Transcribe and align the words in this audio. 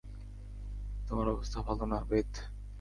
তোমার 1.07 1.27
অবস্থা 1.29 1.59
ভালো 1.61 1.85
না, 1.85 1.97
বেথ। 2.09 2.31